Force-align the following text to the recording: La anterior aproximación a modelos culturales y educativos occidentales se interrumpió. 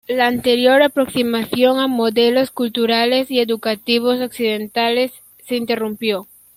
La 0.07 0.25
anterior 0.25 0.81
aproximación 0.81 1.79
a 1.79 1.85
modelos 1.85 2.49
culturales 2.49 3.29
y 3.29 3.39
educativos 3.39 4.19
occidentales 4.19 5.11
se 5.45 5.57
interrumpió. 5.57 6.27